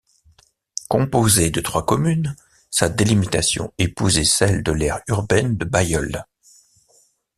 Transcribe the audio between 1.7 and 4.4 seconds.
communes, sa délimitation épousait